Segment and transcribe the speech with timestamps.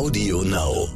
[0.00, 0.88] Audio Now.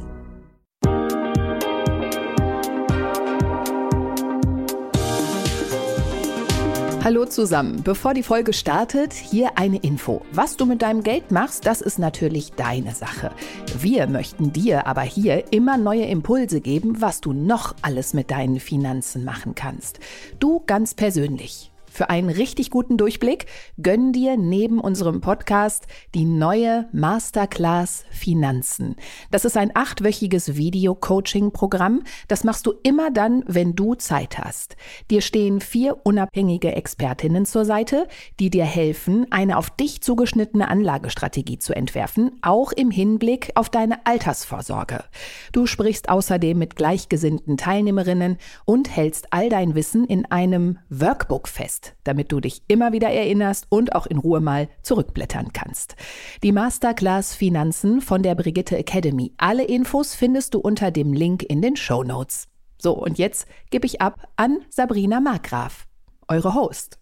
[7.03, 7.83] Hallo zusammen.
[7.83, 10.23] Bevor die Folge startet, hier eine Info.
[10.31, 13.29] Was du mit deinem Geld machst, das ist natürlich deine Sache.
[13.77, 18.59] Wir möchten dir aber hier immer neue Impulse geben, was du noch alles mit deinen
[18.59, 19.99] Finanzen machen kannst.
[20.39, 21.71] Du ganz persönlich.
[21.95, 23.45] Für einen richtig guten Durchblick
[23.81, 28.97] gönn dir neben unserem Podcast die neue Masterclass Finanzen.
[29.31, 32.03] Das ist ein achtwöchiges Video-Coaching-Programm.
[32.27, 34.75] Das machst du immer dann, wenn du Zeit hast.
[35.09, 38.09] Dir stehen vier unabhängige Expertinnen zur Seite,
[38.41, 44.05] die dir helfen, eine auf dich zugeschnittene Anlagestrategie zu entwerfen, auch im Hinblick auf deine
[44.05, 45.05] Altersvorsorge.
[45.53, 51.84] Du sprichst außerdem mit gleichgesinnten Teilnehmerinnen und hältst all dein Wissen in einem Workbook fest
[52.03, 55.95] damit du dich immer wieder erinnerst und auch in Ruhe mal zurückblättern kannst.
[56.43, 59.33] Die Masterclass Finanzen von der Brigitte Academy.
[59.37, 62.47] Alle Infos findest du unter dem Link in den Show Notes.
[62.77, 65.87] So, und jetzt gebe ich ab an Sabrina Markgraf,
[66.27, 66.99] eure Host.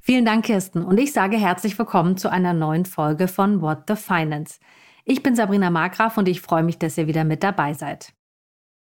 [0.00, 3.96] Vielen Dank, Kirsten, und ich sage herzlich willkommen zu einer neuen Folge von What the
[3.96, 4.60] Finance.
[5.04, 8.12] Ich bin Sabrina Markgraf und ich freue mich, dass ihr wieder mit dabei seid.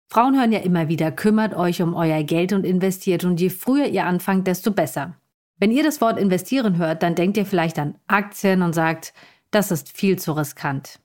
[0.09, 3.87] Frauen hören ja immer wieder, kümmert euch um euer Geld und investiert und je früher
[3.87, 5.20] ihr anfangt, desto besser.
[5.61, 9.13] Wenn ihr das Wort investieren hört, dann denkt ihr vielleicht an Aktien und sagt,
[9.51, 11.01] das ist viel zu riskant.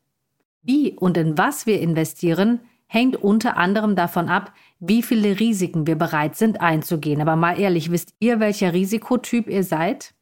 [0.62, 5.97] Wie und in was wir investieren, hängt unter anderem davon ab, wie viele Risiken wir
[5.97, 7.22] bereit sind einzugehen.
[7.22, 10.14] Aber mal ehrlich, wisst ihr, welcher Risikotyp ihr seid?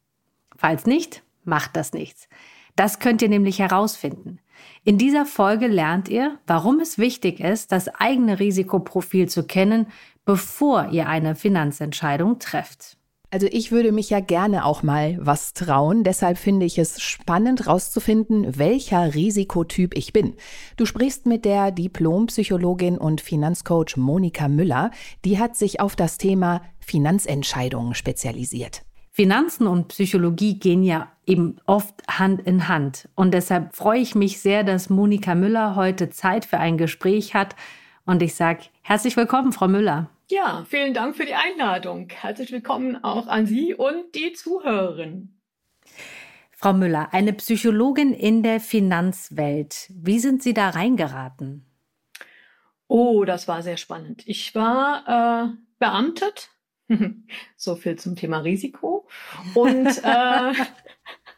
[0.56, 2.28] Falls nicht, macht das nichts.
[2.74, 4.40] Das könnt ihr nämlich herausfinden.
[4.82, 9.86] In dieser Folge lernt ihr, warum es wichtig ist, das eigene Risikoprofil zu kennen,
[10.24, 12.96] bevor ihr eine Finanzentscheidung trefft.
[13.34, 16.04] Also ich würde mich ja gerne auch mal was trauen.
[16.04, 20.34] Deshalb finde ich es spannend rauszufinden, welcher Risikotyp ich bin.
[20.76, 24.92] Du sprichst mit der Diplompsychologin und Finanzcoach Monika Müller.
[25.24, 28.82] Die hat sich auf das Thema Finanzentscheidungen spezialisiert.
[29.10, 33.08] Finanzen und Psychologie gehen ja eben oft Hand in Hand.
[33.16, 37.56] Und deshalb freue ich mich sehr, dass Monika Müller heute Zeit für ein Gespräch hat.
[38.06, 40.08] Und ich sage herzlich willkommen, Frau Müller.
[40.30, 42.08] Ja, vielen Dank für die Einladung.
[42.08, 45.38] Herzlich willkommen auch an Sie und die Zuhörerinnen.
[46.50, 49.90] Frau Müller, eine Psychologin in der Finanzwelt.
[49.90, 51.66] Wie sind Sie da reingeraten?
[52.88, 54.22] Oh, das war sehr spannend.
[54.24, 56.48] Ich war äh, beamtet.
[57.56, 59.06] so viel zum Thema Risiko.
[59.54, 60.52] Und äh,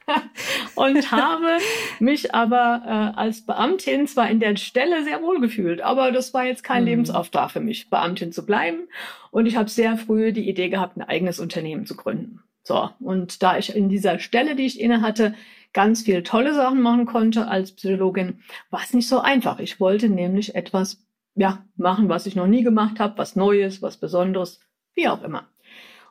[0.75, 1.59] und habe
[1.99, 6.45] mich aber äh, als Beamtin zwar in der Stelle sehr wohl gefühlt, aber das war
[6.45, 6.89] jetzt kein mhm.
[6.89, 8.89] Lebensauftrag für mich, Beamtin zu bleiben.
[9.31, 12.41] Und ich habe sehr früh die Idee gehabt, ein eigenes Unternehmen zu gründen.
[12.63, 15.35] So, und da ich in dieser Stelle, die ich inne hatte,
[15.73, 18.41] ganz viel tolle Sachen machen konnte als Psychologin,
[18.71, 19.61] war es nicht so einfach.
[19.61, 21.05] Ich wollte nämlich etwas
[21.37, 24.61] ja, machen, was ich noch nie gemacht habe, was Neues, was Besonderes,
[24.95, 25.47] wie auch immer.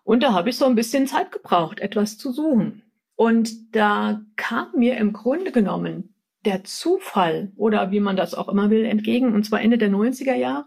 [0.04, 2.84] Und da habe ich so ein bisschen Zeit gebraucht, etwas zu suchen.
[3.16, 8.70] Und da kam mir im Grunde genommen der Zufall oder wie man das auch immer
[8.70, 10.66] will entgegen, und zwar Ende der 90er Jahre.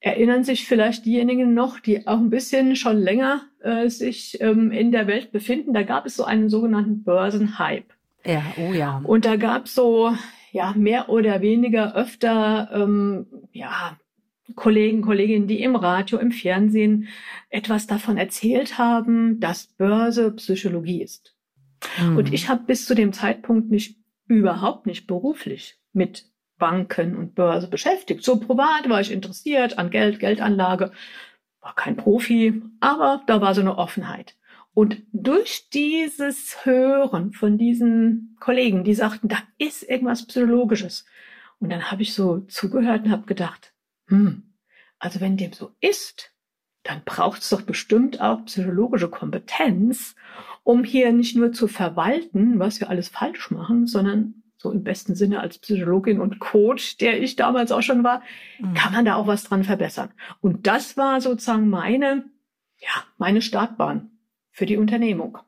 [0.00, 4.92] Erinnern sich vielleicht diejenigen noch, die auch ein bisschen schon länger äh, sich ähm, in
[4.92, 5.74] der Welt befinden.
[5.74, 7.84] Da gab es so einen sogenannten Börsenhype.
[8.24, 9.02] Ja, oh ja.
[9.04, 10.14] Und da gab es so
[10.52, 13.98] ja mehr oder weniger öfter ähm, ja
[14.54, 17.08] Kollegen, Kolleginnen, die im Radio, im Fernsehen
[17.50, 21.34] etwas davon erzählt haben, dass Börse Psychologie ist.
[21.98, 22.16] Mhm.
[22.16, 23.96] Und ich habe bis zu dem Zeitpunkt mich
[24.26, 26.26] überhaupt nicht beruflich mit
[26.58, 28.22] Banken und Börse beschäftigt.
[28.22, 30.92] So privat war ich interessiert an Geld, Geldanlage,
[31.60, 34.36] war kein Profi, aber da war so eine Offenheit.
[34.72, 41.04] Und durch dieses Hören von diesen Kollegen, die sagten, da ist irgendwas Psychologisches.
[41.58, 43.74] Und dann habe ich so zugehört und habe gedacht,
[44.06, 44.54] hm,
[44.98, 46.34] also wenn dem so ist,
[46.82, 50.14] dann braucht es doch bestimmt auch psychologische Kompetenz,
[50.70, 55.16] um hier nicht nur zu verwalten, was wir alles falsch machen, sondern so im besten
[55.16, 58.22] Sinne als Psychologin und Coach, der ich damals auch schon war,
[58.60, 58.74] mhm.
[58.74, 60.10] kann man da auch was dran verbessern.
[60.40, 62.24] Und das war sozusagen meine,
[62.78, 64.12] ja, meine Startbahn
[64.52, 65.38] für die Unternehmung.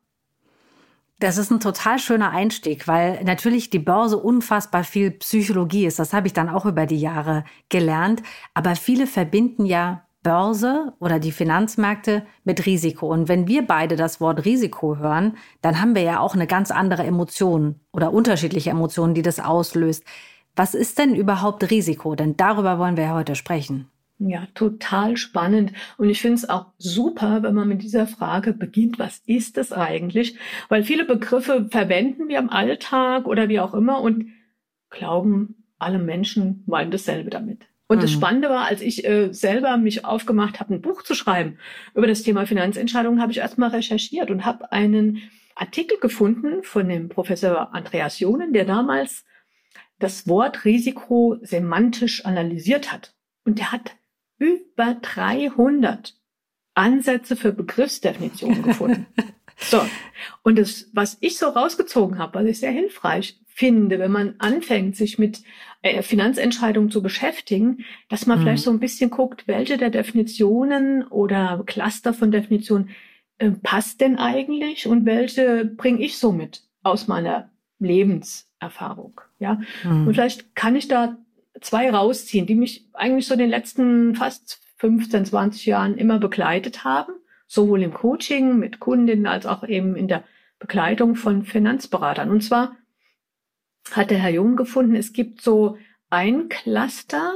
[1.21, 6.01] Das ist ein total schöner Einstieg, weil natürlich die Börse unfassbar viel Psychologie ist.
[6.01, 8.25] Das habe ich dann auch über die Jahre gelernt.
[8.55, 13.09] Aber viele verbinden ja Börse oder die Finanzmärkte mit Risiko.
[13.09, 16.71] Und wenn wir beide das Wort Risiko hören, dann haben wir ja auch eine ganz
[16.71, 20.05] andere Emotion oder unterschiedliche Emotionen, die das auslöst.
[20.55, 22.15] Was ist denn überhaupt Risiko?
[22.15, 23.89] Denn darüber wollen wir ja heute sprechen.
[24.19, 25.73] Ja, total spannend.
[25.97, 29.73] Und ich finde es auch super, wenn man mit dieser Frage beginnt, was ist es
[29.73, 30.39] eigentlich?
[30.69, 34.27] Weil viele Begriffe verwenden wir im Alltag oder wie auch immer und
[34.91, 37.67] glauben alle Menschen meinen dasselbe damit.
[37.93, 38.03] Und mhm.
[38.03, 41.59] das Spannende war, als ich äh, selber mich aufgemacht habe, ein Buch zu schreiben
[41.95, 47.11] über das Thema Finanzentscheidungen, habe ich erstmal recherchiert und habe einen Artikel gefunden von dem
[47.11, 49.27] Professor Andreas Jonen, der damals
[49.99, 53.15] das Wort Risiko semantisch analysiert hat.
[53.45, 53.95] Und der hat
[54.39, 56.15] über 300
[56.73, 59.07] Ansätze für Begriffsdefinitionen gefunden.
[59.65, 59.81] So.
[60.43, 64.97] Und das, was ich so rausgezogen habe, was ich sehr hilfreich finde, wenn man anfängt,
[64.97, 65.43] sich mit
[66.03, 68.43] Finanzentscheidungen zu beschäftigen, dass man mhm.
[68.43, 72.91] vielleicht so ein bisschen guckt, welche der Definitionen oder Cluster von Definitionen
[73.39, 77.51] äh, passt denn eigentlich und welche bringe ich so mit aus meiner
[77.81, 79.21] Lebenserfahrung.
[79.41, 79.61] Ja.
[79.83, 80.07] Mhm.
[80.07, 81.17] Und vielleicht kann ich da
[81.61, 86.85] zwei rausziehen, die mich eigentlich so in den letzten fast 15, 20 Jahren immer begleitet
[86.85, 87.13] haben,
[87.47, 90.23] sowohl im Coaching mit Kundinnen als auch eben in der
[90.59, 92.31] Begleitung von Finanzberatern.
[92.31, 92.77] Und zwar
[93.91, 95.77] hat der Herr Jung gefunden, es gibt so
[96.11, 97.35] ein Cluster,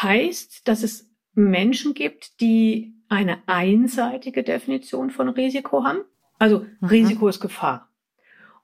[0.00, 6.00] heißt, dass es Menschen gibt, die eine einseitige Definition von Risiko haben.
[6.38, 6.88] Also mhm.
[6.88, 7.90] Risiko ist Gefahr.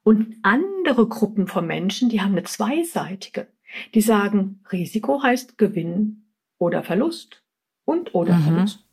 [0.02, 3.48] Und andere Gruppen von Menschen, die haben eine zweiseitige.
[3.94, 6.24] Die sagen, Risiko heißt Gewinn
[6.56, 7.42] oder Verlust
[7.84, 8.42] und oder mhm.
[8.42, 8.84] Verlust.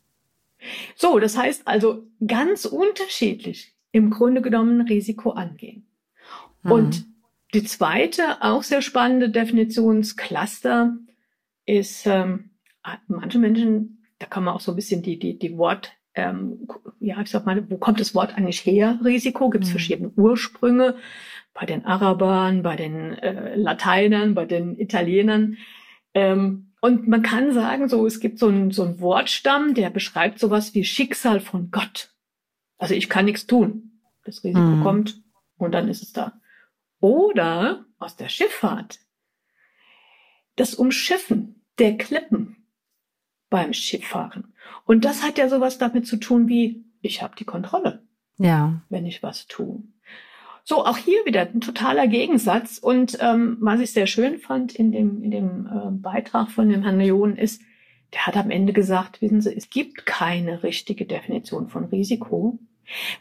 [0.94, 5.86] So, das heißt also ganz unterschiedlich im Grunde genommen Risiko angehen.
[6.62, 6.70] Mhm.
[6.70, 7.06] Und
[7.54, 10.96] die zweite, auch sehr spannende Definitionscluster
[11.64, 12.50] ist, ähm,
[13.08, 16.66] manche Menschen, da kann man auch so ein bisschen die, die, die Wort, ähm,
[16.98, 18.98] ja, ich sag mal, wo kommt das Wort eigentlich her?
[19.04, 19.72] Risiko, gibt es mhm.
[19.72, 20.96] verschiedene Ursprünge
[21.52, 25.56] bei den Arabern, bei den äh, Lateinern, bei den Italienern.
[26.14, 30.38] Ähm, und man kann sagen, so, es gibt so einen so einen Wortstamm, der beschreibt
[30.38, 32.10] sowas wie Schicksal von Gott.
[32.78, 34.00] Also ich kann nichts tun.
[34.24, 34.82] Das Risiko mhm.
[34.82, 35.22] kommt
[35.56, 36.40] und dann ist es da.
[37.00, 39.00] Oder aus der Schifffahrt.
[40.56, 42.66] Das Umschiffen der Klippen
[43.50, 44.54] beim Schifffahren.
[44.84, 48.02] Und das hat ja sowas damit zu tun wie, ich habe die Kontrolle.
[48.38, 48.82] Ja.
[48.88, 49.82] Wenn ich was tue.
[50.64, 52.78] So, auch hier wieder ein totaler Gegensatz.
[52.78, 56.82] Und ähm, was ich sehr schön fand in dem, in dem äh, Beitrag von dem
[56.82, 57.62] Herrn Leon ist,
[58.12, 62.58] der hat am Ende gesagt, wissen Sie, es gibt keine richtige Definition von Risiko.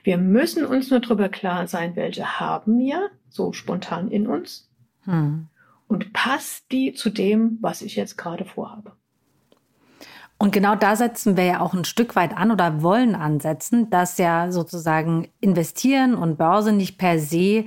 [0.04, 4.70] Wir müssen uns nur darüber klar sein, welche haben wir, so spontan in uns,
[5.04, 5.48] hm.
[5.88, 8.94] und passt die zu dem, was ich jetzt gerade vorhabe.
[10.38, 14.18] Und genau da setzen wir ja auch ein Stück weit an oder wollen ansetzen, dass
[14.18, 17.66] ja sozusagen investieren und Börse nicht per se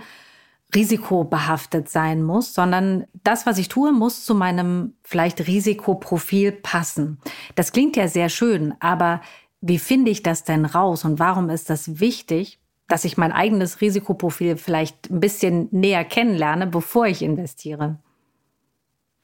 [0.75, 7.19] risikobehaftet sein muss, sondern das, was ich tue, muss zu meinem vielleicht Risikoprofil passen.
[7.55, 9.23] Das klingt ja sehr schön, aber
[9.61, 12.59] wie finde ich das denn raus und warum ist das wichtig,
[12.89, 17.99] dass ich mein eigenes Risikoprofil vielleicht ein bisschen näher kennenlerne, bevor ich investiere?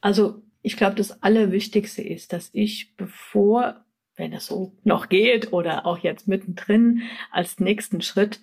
[0.01, 3.85] Also ich glaube, das Allerwichtigste ist, dass ich, bevor,
[4.17, 8.41] wenn es so noch geht oder auch jetzt mittendrin als nächsten Schritt,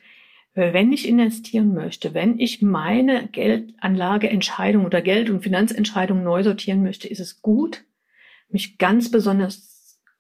[0.54, 7.08] wenn ich investieren möchte, wenn ich meine Geldanlageentscheidung oder Geld- und Finanzentscheidung neu sortieren möchte,
[7.08, 7.86] ist es gut,
[8.50, 9.71] mich ganz besonders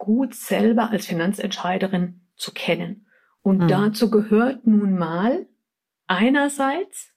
[0.01, 3.05] gut selber als Finanzentscheiderin zu kennen.
[3.43, 3.67] Und mhm.
[3.67, 5.45] dazu gehört nun mal
[6.07, 7.13] einerseits,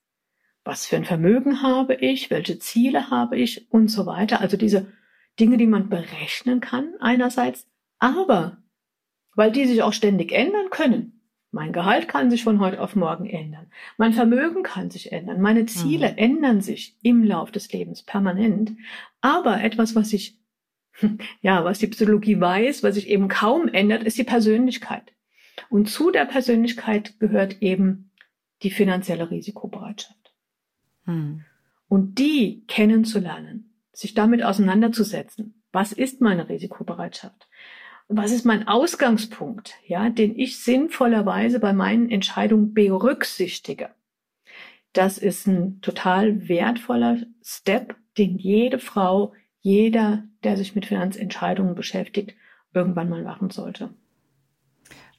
[0.64, 4.42] was für ein Vermögen habe ich, welche Ziele habe ich und so weiter.
[4.42, 4.92] Also diese
[5.40, 7.66] Dinge, die man berechnen kann einerseits,
[7.98, 8.58] aber
[9.34, 11.22] weil die sich auch ständig ändern können.
[11.52, 13.70] Mein Gehalt kann sich von heute auf morgen ändern.
[13.96, 15.40] Mein Vermögen kann sich ändern.
[15.40, 16.18] Meine Ziele mhm.
[16.18, 18.72] ändern sich im Lauf des Lebens permanent.
[19.22, 20.38] Aber etwas, was ich
[21.40, 25.12] ja, was die Psychologie weiß, was sich eben kaum ändert, ist die Persönlichkeit.
[25.70, 28.10] Und zu der Persönlichkeit gehört eben
[28.62, 30.32] die finanzielle Risikobereitschaft.
[31.04, 31.44] Hm.
[31.88, 35.62] Und die kennenzulernen, sich damit auseinanderzusetzen.
[35.72, 37.48] Was ist meine Risikobereitschaft?
[38.08, 43.90] Was ist mein Ausgangspunkt, ja, den ich sinnvollerweise bei meinen Entscheidungen berücksichtige?
[44.92, 49.32] Das ist ein total wertvoller Step, den jede Frau
[49.64, 52.34] jeder, der sich mit Finanzentscheidungen beschäftigt,
[52.74, 53.88] irgendwann mal machen sollte.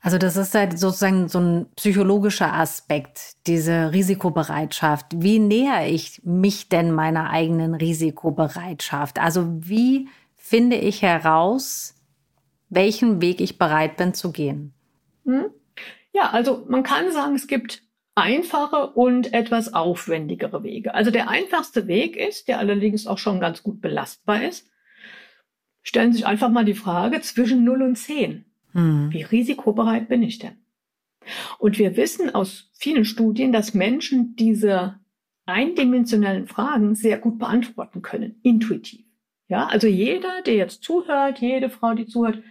[0.02, 5.08] Also das ist halt sozusagen so ein psychologischer Aspekt, diese Risikobereitschaft.
[5.16, 9.20] Wie näher ich mich denn meiner eigenen Risikobereitschaft?
[9.20, 11.96] Also wie finde ich heraus,
[12.70, 14.76] welchen Weg ich bereit bin zu gehen?
[15.26, 15.46] Hm?
[16.14, 17.82] Ja, also man kann sagen, es gibt
[18.16, 20.94] einfache und etwas aufwendigere Wege.
[20.94, 24.70] Also der einfachste Weg ist, der allerdings auch schon ganz gut belastbar ist,
[25.84, 28.46] stellen sich einfach mal die Frage zwischen 0 und 10.
[28.72, 29.12] Hm.
[29.12, 30.58] Wie risikobereit bin ich denn?
[31.60, 35.00] Und wir wissen aus vielen Studien, dass Menschen diese
[35.46, 39.06] eindimensionellen Fragen sehr gut beantworten können, intuitiv.
[39.48, 42.42] Ja, also jeder, der jetzt zuhört, jede Frau, die zuhört,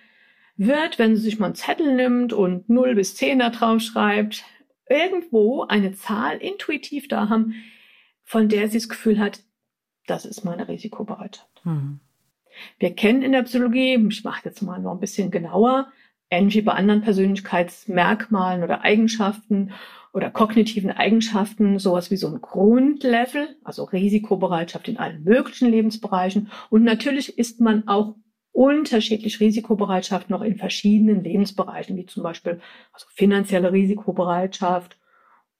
[0.56, 4.44] wird, wenn sie sich mal einen Zettel nimmt und 0 bis 10 da drauf schreibt,
[4.88, 7.54] irgendwo eine Zahl intuitiv da haben,
[8.22, 9.40] von der sie das Gefühl hat,
[10.06, 11.62] das ist meine Risikobereitschaft.
[11.64, 12.00] Mhm.
[12.78, 15.88] Wir kennen in der Psychologie, ich mache jetzt mal noch ein bisschen genauer,
[16.30, 19.72] ähnlich wie bei anderen Persönlichkeitsmerkmalen oder Eigenschaften
[20.12, 26.50] oder kognitiven Eigenschaften, sowas wie so ein Grundlevel, also Risikobereitschaft in allen möglichen Lebensbereichen.
[26.70, 28.14] Und natürlich ist man auch
[28.54, 32.60] unterschiedlich Risikobereitschaft noch in verschiedenen Lebensbereichen, wie zum Beispiel
[32.92, 34.96] also finanzielle Risikobereitschaft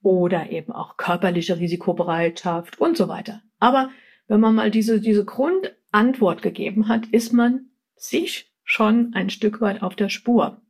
[0.00, 3.42] oder eben auch körperliche Risikobereitschaft und so weiter.
[3.58, 3.90] Aber
[4.28, 9.82] wenn man mal diese, diese Grundantwort gegeben hat, ist man sich schon ein Stück weit
[9.82, 10.62] auf der Spur.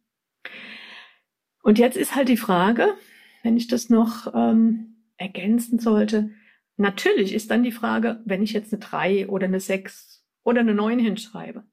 [1.63, 2.95] Und jetzt ist halt die Frage,
[3.43, 6.31] wenn ich das noch ähm, ergänzen sollte,
[6.79, 10.75] natürlich ist dann die Frage, wenn ich jetzt eine 3 oder eine 6 oder eine
[10.75, 11.65] 9 hinschreibe,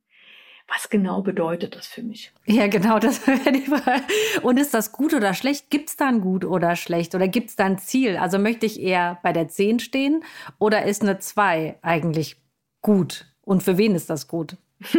[0.73, 2.31] was genau bedeutet das für mich?
[2.45, 4.03] Ja, genau, das wäre die Frage.
[4.41, 5.69] Und ist das gut oder schlecht?
[5.69, 7.13] Gibt es da ein gut oder schlecht?
[7.13, 8.17] Oder gibt es da ein Ziel?
[8.17, 10.23] Also möchte ich eher bei der 10 stehen
[10.59, 12.37] oder ist eine 2 eigentlich
[12.81, 13.25] gut?
[13.41, 14.55] Und für wen ist das gut?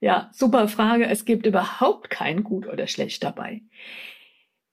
[0.00, 1.06] ja, super Frage.
[1.06, 3.62] Es gibt überhaupt kein gut oder schlecht dabei.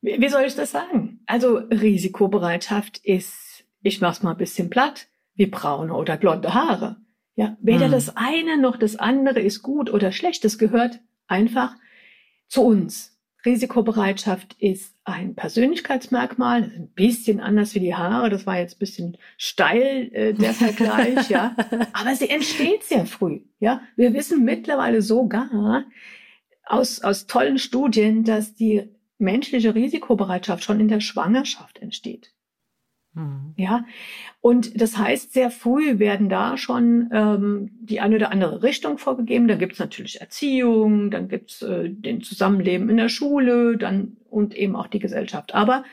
[0.01, 1.21] Wie, wie soll ich das sagen?
[1.27, 6.97] Also Risikobereitschaft ist, ich mach's mal ein bisschen platt, wie braune oder blonde Haare.
[7.39, 7.93] Ja, weder hm.
[7.93, 10.43] das eine noch das andere ist gut oder schlecht.
[10.43, 11.73] Das gehört einfach
[12.49, 13.17] zu uns.
[13.45, 18.29] Risikobereitschaft ist ein Persönlichkeitsmerkmal, ein bisschen anders wie die Haare.
[18.29, 21.55] Das war jetzt ein bisschen steil äh, der Vergleich, ja.
[21.93, 23.83] Aber sie entsteht sehr früh, ja.
[23.95, 25.85] Wir wissen mittlerweile sogar
[26.65, 32.33] aus aus tollen Studien, dass die menschliche Risikobereitschaft schon in der Schwangerschaft entsteht.
[33.13, 33.53] Mhm.
[33.57, 33.85] Ja,
[34.41, 39.47] und das heißt, sehr früh werden da schon ähm, die eine oder andere Richtung vorgegeben.
[39.47, 44.75] Da gibt's natürlich Erziehung, dann gibt's äh, den Zusammenleben in der Schule, dann und eben
[44.75, 45.55] auch die Gesellschaft.
[45.55, 45.83] Aber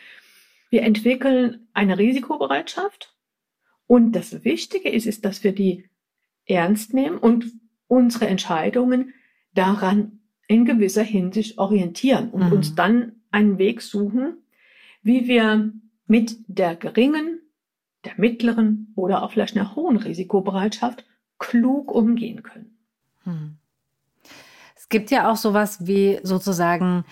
[0.71, 3.15] wir entwickeln eine Risikobereitschaft.
[3.87, 5.89] Und das Wichtige ist, ist, dass wir die
[6.45, 7.47] ernst nehmen und
[7.89, 9.15] unsere Entscheidungen
[9.55, 12.53] daran in gewisser Hinsicht orientieren und mhm.
[12.53, 14.39] uns dann einen Weg suchen,
[15.03, 15.73] wie wir
[16.07, 17.41] mit der geringen,
[18.05, 21.05] der mittleren oder auch vielleicht einer hohen Risikobereitschaft
[21.39, 22.79] klug umgehen können.
[23.25, 23.57] Hm.
[24.75, 27.05] Es gibt ja auch sowas wie sozusagen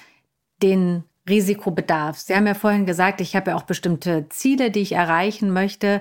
[0.62, 2.18] den Risikobedarf.
[2.18, 6.00] Sie haben ja vorhin gesagt, ich habe ja auch bestimmte Ziele, die ich erreichen möchte.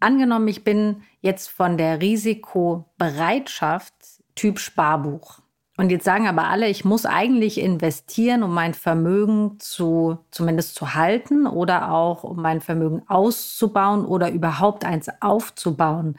[0.00, 3.94] Angenommen, ich bin jetzt von der Risikobereitschaft
[4.34, 5.41] Typ Sparbuch.
[5.76, 10.94] Und jetzt sagen aber alle, ich muss eigentlich investieren, um mein Vermögen zu, zumindest zu
[10.94, 16.18] halten oder auch um mein Vermögen auszubauen oder überhaupt eins aufzubauen.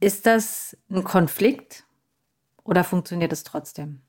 [0.00, 1.84] Ist das ein Konflikt
[2.64, 4.00] oder funktioniert es trotzdem?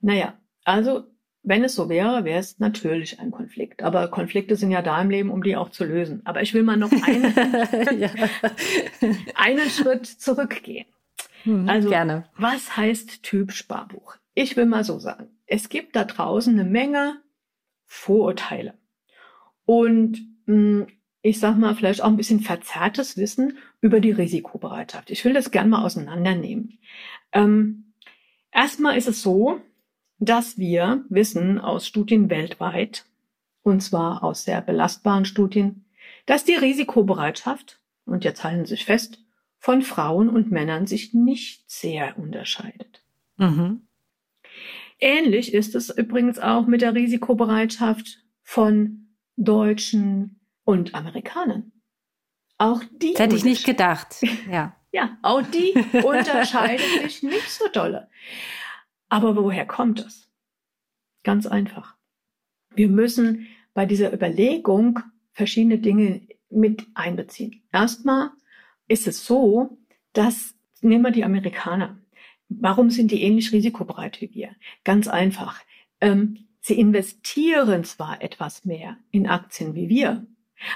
[0.00, 0.34] Naja,
[0.64, 1.04] also
[1.42, 3.82] wenn es so wäre, wäre es natürlich ein Konflikt.
[3.82, 6.20] Aber Konflikte sind ja da im Leben, um die auch zu lösen.
[6.26, 7.34] Aber ich will mal noch einen,
[9.34, 10.86] einen Schritt zurückgehen.
[11.44, 12.24] Hm, also, gerne.
[12.36, 14.16] was heißt Typ Sparbuch?
[14.34, 17.20] Ich will mal so sagen, es gibt da draußen eine Menge
[17.86, 18.74] Vorurteile.
[19.64, 20.86] Und mh, hm,
[21.22, 25.10] ich sag mal, vielleicht auch ein bisschen verzerrtes Wissen über die Risikobereitschaft.
[25.10, 26.78] Ich will das gerne mal auseinandernehmen.
[27.32, 27.92] Ähm,
[28.52, 29.60] erstmal ist es so,
[30.18, 33.04] dass wir wissen aus Studien weltweit,
[33.62, 35.84] und zwar aus sehr belastbaren Studien,
[36.26, 39.22] dass die Risikobereitschaft, und jetzt halten Sie sich fest,
[39.58, 43.02] von Frauen und Männern sich nicht sehr unterscheidet.
[43.36, 43.82] Mhm.
[45.00, 51.72] Ähnlich ist es übrigens auch mit der Risikobereitschaft von Deutschen und Amerikanern.
[52.58, 53.12] Auch die.
[53.12, 54.16] Das hätte ich nicht gedacht.
[54.50, 54.74] Ja.
[54.90, 58.08] ja, auch die unterscheiden sich nicht so dolle.
[59.08, 60.28] Aber woher kommt das?
[61.22, 61.94] Ganz einfach.
[62.74, 65.00] Wir müssen bei dieser Überlegung
[65.32, 67.62] verschiedene Dinge mit einbeziehen.
[67.72, 68.30] Erstmal
[68.88, 69.78] ist es so,
[70.12, 71.98] dass, nehmen wir die Amerikaner.
[72.48, 74.50] Warum sind die ähnlich risikobereit wie wir?
[74.84, 75.60] Ganz einfach.
[76.00, 80.26] Ähm, sie investieren zwar etwas mehr in Aktien wie wir,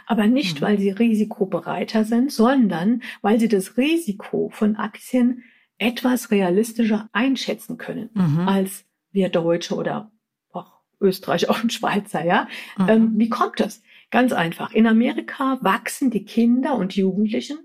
[0.06, 0.64] aber nicht, mhm.
[0.64, 5.42] weil sie risikobereiter sind, sondern weil sie das Risiko von Aktien
[5.78, 8.48] etwas realistischer einschätzen können mhm.
[8.48, 10.12] als wir Deutsche oder
[10.52, 12.48] auch Österreich, auch Schweizer, ja.
[12.78, 12.88] Mhm.
[12.88, 13.82] Ähm, wie kommt das?
[14.10, 14.72] Ganz einfach.
[14.72, 17.58] In Amerika wachsen die Kinder und Jugendlichen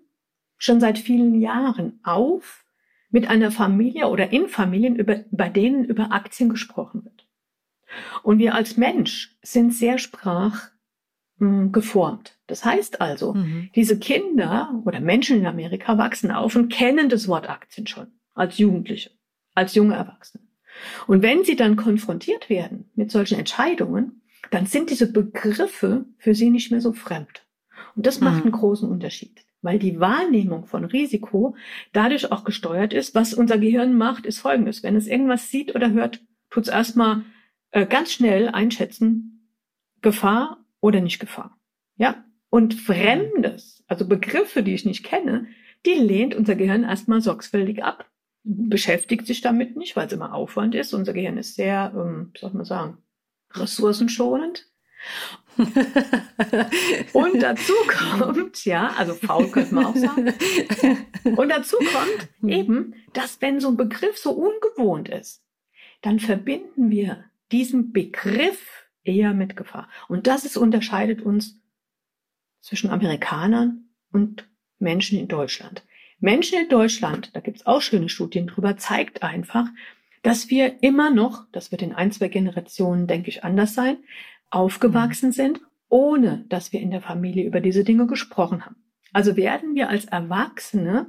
[0.58, 2.66] schon seit vielen Jahren auf
[3.10, 7.28] mit einer Familie oder in Familien, über, bei denen über Aktien gesprochen wird.
[8.24, 10.78] Und wir als Mensch sind sehr sprachliebend.
[11.40, 12.38] mh, geformt.
[12.48, 13.70] Das heißt also, mhm.
[13.76, 18.58] diese Kinder oder Menschen in Amerika wachsen auf und kennen das Wort Aktien schon als
[18.58, 19.12] Jugendliche,
[19.56, 20.44] als junge Erwachsene.
[21.08, 24.22] Und wenn sie dann konfrontiert werden mit solchen Entscheidungen,
[24.52, 27.46] dann sind diese Begriffe für sie nicht mehr so fremd.
[27.96, 28.44] Und das macht mhm.
[28.44, 31.56] einen großen Unterschied, weil die Wahrnehmung von Risiko
[31.94, 33.16] dadurch auch gesteuert ist.
[33.16, 34.84] Was unser Gehirn macht, ist folgendes.
[34.84, 37.24] Wenn es irgendwas sieht oder hört, tut es erstmal
[37.72, 39.52] äh, ganz schnell einschätzen,
[40.02, 41.58] Gefahr oder nicht Gefahr.
[41.98, 42.24] Ja?
[42.50, 45.48] Und Fremdes, also Begriffe, die ich nicht kenne,
[45.86, 48.10] die lehnt unser Gehirn erstmal sorgfältig ab.
[48.44, 50.94] Beschäftigt sich damit nicht, weil es immer Aufwand ist.
[50.94, 52.98] Unser Gehirn ist sehr, ähm, soll man sagen,
[53.54, 54.68] ressourcenschonend.
[57.14, 60.34] Und dazu kommt, ja, also faul könnte man auch sagen.
[61.36, 62.50] Und dazu kommt hm.
[62.50, 65.44] eben, dass wenn so ein Begriff so ungewohnt ist,
[66.02, 69.90] dann verbinden wir diesen Begriff eher mit Gefahr.
[70.08, 71.60] Und das ist, unterscheidet uns
[72.62, 74.48] zwischen Amerikanern und
[74.80, 75.84] Menschen in Deutschland.
[76.20, 79.68] Menschen in Deutschland, da gibt's auch schöne Studien drüber, zeigt einfach,
[80.24, 83.98] dass wir immer noch, das wird in ein, zwei Generationen, denke ich, anders sein,
[84.50, 88.76] aufgewachsen sind, ohne dass wir in der Familie über diese Dinge gesprochen haben.
[89.14, 91.08] Also werden wir als Erwachsene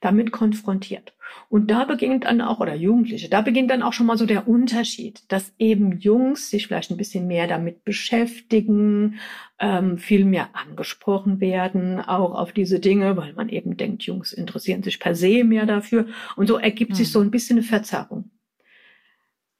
[0.00, 1.14] damit konfrontiert.
[1.48, 4.46] Und da beginnt dann auch, oder Jugendliche, da beginnt dann auch schon mal so der
[4.46, 9.18] Unterschied, dass eben Jungs sich vielleicht ein bisschen mehr damit beschäftigen,
[9.58, 14.82] ähm, viel mehr angesprochen werden, auch auf diese Dinge, weil man eben denkt, Jungs interessieren
[14.82, 16.06] sich per se mehr dafür.
[16.36, 16.96] Und so ergibt hm.
[16.96, 18.30] sich so ein bisschen eine Verzerrung.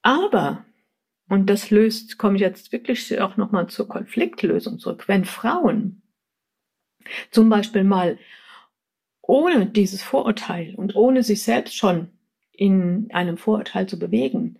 [0.01, 0.65] Aber,
[1.29, 6.01] und das löst, komme ich jetzt wirklich auch nochmal zur Konfliktlösung zurück, wenn Frauen
[7.31, 8.17] zum Beispiel mal
[9.21, 12.09] ohne dieses Vorurteil und ohne sich selbst schon
[12.51, 14.59] in einem Vorurteil zu bewegen,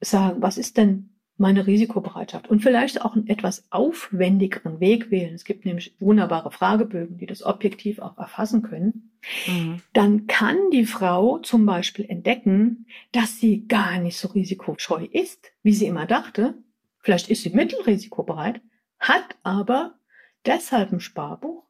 [0.00, 5.34] sagen, was ist denn meine Risikobereitschaft und vielleicht auch einen etwas aufwendigeren Weg wählen.
[5.34, 9.10] Es gibt nämlich wunderbare Fragebögen, die das objektiv auch erfassen können.
[9.46, 9.82] Mhm.
[9.92, 15.74] Dann kann die Frau zum Beispiel entdecken, dass sie gar nicht so risikoscheu ist, wie
[15.74, 16.54] sie immer dachte.
[17.00, 18.60] Vielleicht ist sie mittelrisikobereit,
[18.98, 19.98] hat aber
[20.46, 21.64] deshalb ein Sparbuch,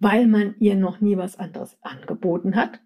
[0.00, 2.80] weil man ihr noch nie was anderes angeboten hat,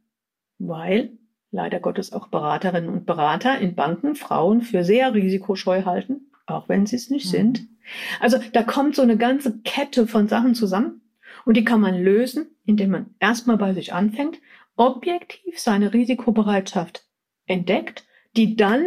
[0.59, 1.17] weil
[1.55, 6.85] leider Gottes auch Beraterinnen und Berater in Banken Frauen für sehr risikoscheu halten, auch wenn
[6.85, 7.31] sie es nicht mhm.
[7.31, 7.69] sind.
[8.21, 11.01] Also da kommt so eine ganze Kette von Sachen zusammen
[11.45, 14.41] und die kann man lösen, indem man erstmal bei sich anfängt,
[14.77, 17.07] objektiv seine Risikobereitschaft
[17.47, 18.05] entdeckt,
[18.37, 18.85] die dann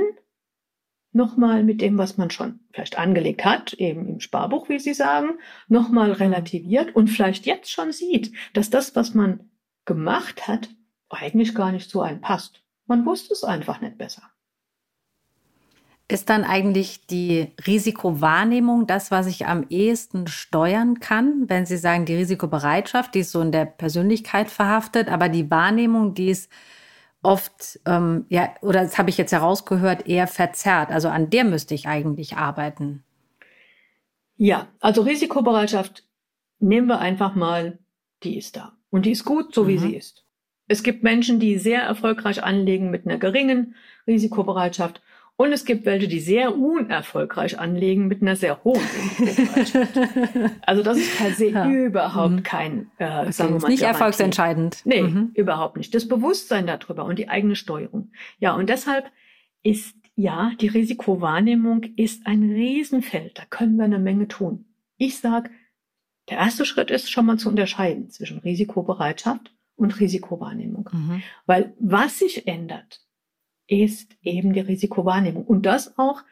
[1.13, 5.39] nochmal mit dem, was man schon vielleicht angelegt hat, eben im Sparbuch, wie Sie sagen,
[5.69, 9.49] nochmal relativiert und vielleicht jetzt schon sieht, dass das, was man
[9.85, 10.69] gemacht hat,
[11.09, 12.61] eigentlich gar nicht so einen passt.
[12.85, 14.23] Man wusste es einfach nicht besser.
[16.09, 21.49] Ist dann eigentlich die Risikowahrnehmung das, was ich am ehesten steuern kann?
[21.49, 26.13] Wenn Sie sagen, die Risikobereitschaft, die ist so in der Persönlichkeit verhaftet, aber die Wahrnehmung,
[26.13, 26.49] die ist
[27.21, 30.91] oft, ähm, ja, oder das habe ich jetzt herausgehört, eher verzerrt.
[30.91, 33.03] Also an der müsste ich eigentlich arbeiten.
[34.37, 36.05] Ja, also Risikobereitschaft
[36.59, 37.79] nehmen wir einfach mal,
[38.23, 38.77] die ist da.
[38.89, 39.79] Und die ist gut, so wie mhm.
[39.79, 40.26] sie ist.
[40.67, 43.75] Es gibt Menschen, die sehr erfolgreich anlegen mit einer geringen
[44.05, 45.01] Risikobereitschaft.
[45.39, 48.81] Und es gibt welche, die sehr unerfolgreich anlegen mit einer sehr hohen
[49.19, 49.99] Risikobereitschaft.
[50.65, 51.69] also das ist per se ja.
[51.69, 52.43] überhaupt mhm.
[52.43, 54.81] kein, äh, okay, sagen wir mal, nicht erfolgsentscheidend.
[54.83, 55.31] Nee, mhm.
[55.35, 55.93] überhaupt nicht.
[55.93, 58.11] Das Bewusstsein darüber und die eigene Steuerung.
[58.39, 59.11] Ja, und deshalb
[59.61, 63.37] ist ja, die Risikowahrnehmung ist ein Riesenfeld.
[63.37, 64.65] Da können wir eine Menge tun.
[64.97, 65.51] Ich sag,
[66.29, 70.89] der erste Schritt ist schon mal zu unterscheiden zwischen Risikobereitschaft und Risikowahrnehmung.
[70.91, 71.23] Mhm.
[71.45, 73.01] Weil was sich ändert,
[73.67, 75.45] ist eben die Risikowahrnehmung.
[75.45, 76.23] Und das auch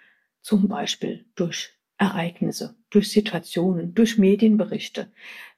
[0.41, 5.11] zum Beispiel durch Ereignisse, durch Situationen, durch Medienberichte,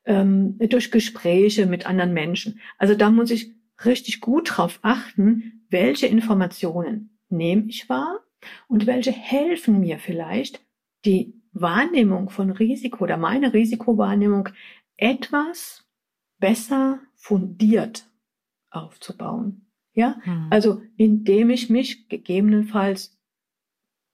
[0.06, 2.60] ähm, durch Gespräche mit anderen Menschen.
[2.78, 8.20] Also da muss ich richtig gut drauf achten, welche Informationen nehme ich wahr
[8.68, 10.62] und welche helfen mir vielleicht,
[11.06, 14.50] die Wahrnehmung von Risiko oder meine Risikowahrnehmung
[14.96, 15.86] etwas
[16.40, 18.10] besser fundiert
[18.70, 19.68] aufzubauen.
[19.94, 20.48] Ja, mhm.
[20.52, 23.18] also indem ich mich gegebenenfalls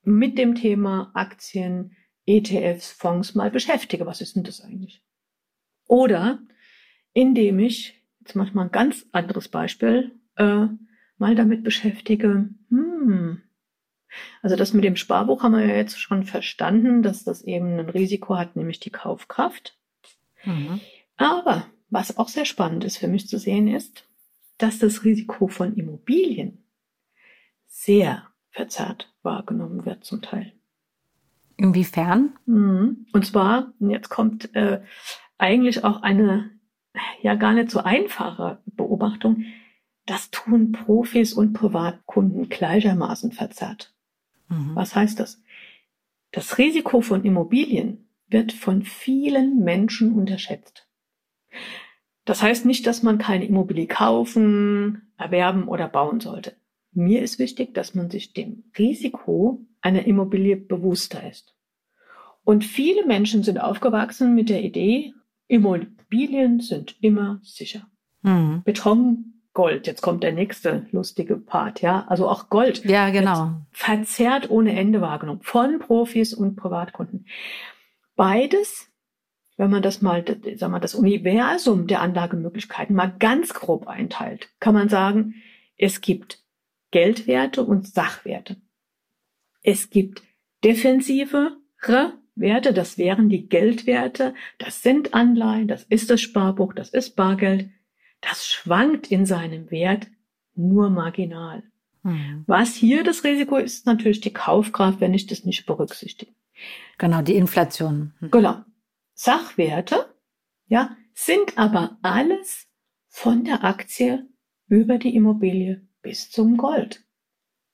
[0.03, 4.05] mit dem Thema Aktien, ETFs, Fonds mal beschäftige.
[4.05, 5.03] Was ist denn das eigentlich?
[5.87, 6.39] Oder
[7.13, 10.67] indem ich, jetzt mache ich mal ein ganz anderes Beispiel, äh,
[11.17, 13.43] mal damit beschäftige, hm,
[14.41, 17.89] also das mit dem Sparbuch haben wir ja jetzt schon verstanden, dass das eben ein
[17.89, 19.77] Risiko hat, nämlich die Kaufkraft.
[20.43, 20.79] Mhm.
[21.17, 24.07] Aber was auch sehr spannend ist für mich zu sehen ist,
[24.57, 26.63] dass das Risiko von Immobilien
[27.67, 30.53] sehr verzerrt wahrgenommen wird zum Teil.
[31.57, 32.33] Inwiefern?
[32.45, 33.05] Mhm.
[33.13, 34.81] Und zwar, jetzt kommt äh,
[35.37, 36.51] eigentlich auch eine
[37.21, 39.45] ja gar nicht so einfache Beobachtung.
[40.05, 43.93] Das tun Profis und Privatkunden gleichermaßen verzerrt.
[44.49, 44.75] Mhm.
[44.75, 45.41] Was heißt das?
[46.31, 50.87] Das Risiko von Immobilien wird von vielen Menschen unterschätzt.
[52.25, 56.53] Das heißt nicht, dass man keine Immobilie kaufen, erwerben oder bauen sollte.
[56.91, 61.55] Mir ist wichtig, dass man sich dem Risiko einer Immobilie bewusster ist.
[62.43, 65.13] Und viele Menschen sind aufgewachsen mit der Idee,
[65.47, 67.87] Immobilien sind immer sicher.
[68.21, 68.63] Mhm.
[68.63, 69.85] Beton, Gold.
[69.85, 72.05] Jetzt kommt der nächste lustige Part, ja.
[72.07, 72.83] Also auch Gold.
[72.85, 73.51] Ja, genau.
[73.71, 75.41] Verzerrt ohne Ende wahrgenommen.
[75.43, 77.27] Von Profis und Privatkunden.
[78.15, 78.87] Beides,
[79.57, 80.23] wenn man das mal,
[80.55, 85.35] sag mal, das Universum der Anlagemöglichkeiten mal ganz grob einteilt, kann man sagen,
[85.77, 86.43] es gibt
[86.91, 88.57] Geldwerte und Sachwerte.
[89.61, 90.23] Es gibt
[90.63, 91.57] defensivere
[92.35, 97.69] Werte, das wären die Geldwerte, das sind Anleihen, das ist das Sparbuch, das ist Bargeld.
[98.21, 100.07] Das schwankt in seinem Wert
[100.55, 101.63] nur marginal.
[102.03, 102.43] Mhm.
[102.47, 106.31] Was hier das Risiko ist, ist natürlich die Kaufkraft, wenn ich das nicht berücksichtige.
[106.97, 108.13] Genau, die Inflation.
[108.19, 108.31] Mhm.
[108.31, 108.63] Genau.
[109.13, 110.13] Sachwerte,
[110.67, 112.67] ja, sind aber alles
[113.07, 114.27] von der Aktie
[114.67, 117.05] über die Immobilie bis zum Gold.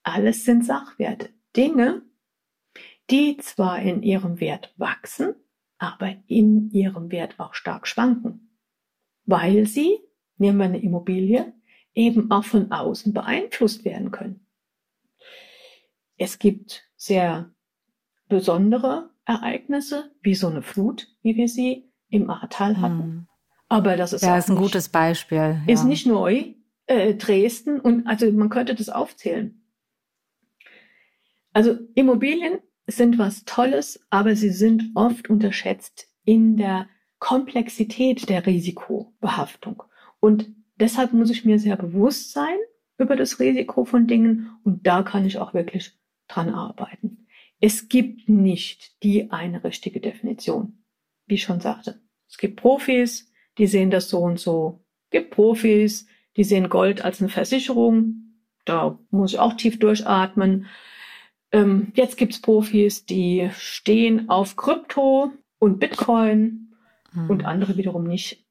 [0.03, 1.29] Alles sind Sachwerte.
[1.55, 2.03] Dinge,
[3.09, 5.33] die zwar in ihrem Wert wachsen,
[5.77, 8.55] aber in ihrem Wert auch stark schwanken,
[9.25, 9.99] weil sie,
[10.37, 11.53] nehmen wir eine Immobilie,
[11.93, 14.45] eben auch von außen beeinflusst werden können.
[16.17, 17.51] Es gibt sehr
[18.27, 23.03] besondere Ereignisse, wie so eine Flut, wie wir sie im Ahrtal hatten.
[23.03, 23.27] Hm.
[23.67, 25.37] Aber das ist, ja, ist ein nicht, gutes Beispiel.
[25.37, 25.61] Ja.
[25.67, 26.55] Ist nicht neu,
[26.87, 29.63] äh, Dresden und also man könnte das aufzählen.
[31.53, 36.87] Also Immobilien sind was Tolles, aber sie sind oft unterschätzt in der
[37.19, 39.83] Komplexität der Risikobehaftung.
[40.19, 42.57] Und deshalb muss ich mir sehr bewusst sein
[42.97, 47.18] über das Risiko von Dingen und da kann ich auch wirklich dran arbeiten.
[47.59, 50.83] Es gibt nicht die eine richtige Definition,
[51.25, 52.01] wie ich schon sagte.
[52.29, 54.83] Es gibt Profis, die sehen das so und so.
[55.05, 58.35] Es gibt Profis, die sehen Gold als eine Versicherung.
[58.65, 60.67] Da muss ich auch tief durchatmen.
[61.51, 66.75] Ähm, jetzt gibt's Profis, die stehen auf Krypto und Bitcoin
[67.11, 67.29] mhm.
[67.29, 68.45] und andere wiederum nicht.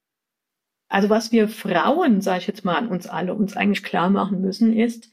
[0.89, 4.41] Also was wir Frauen, sage ich jetzt mal an uns alle, uns eigentlich klar machen
[4.41, 5.11] müssen, ist,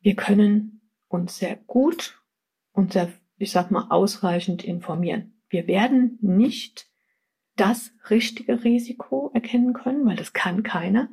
[0.00, 2.20] wir können uns sehr gut
[2.72, 5.32] und sehr, ich sag mal, ausreichend informieren.
[5.48, 6.86] Wir werden nicht
[7.56, 11.08] das richtige Risiko erkennen können, weil das kann keiner.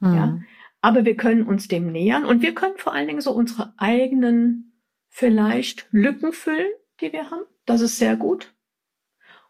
[0.00, 0.14] Mhm.
[0.14, 0.38] Ja.
[0.80, 4.72] Aber wir können uns dem nähern und wir können vor allen Dingen so unsere eigenen
[5.08, 7.44] vielleicht Lücken füllen, die wir haben.
[7.66, 8.54] Das ist sehr gut.